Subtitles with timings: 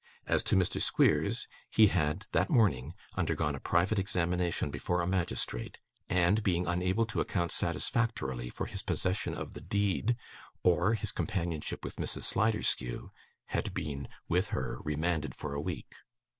[0.25, 0.81] As to Mr.
[0.81, 5.77] Squeers, he had, that morning, undergone a private examination before a magistrate;
[6.09, 10.15] and, being unable to account satisfactorily for his possession of the deed
[10.63, 12.23] or his companionship with Mrs.
[12.23, 13.11] Sliderskew,
[13.49, 15.93] had been, with her, remanded for a week.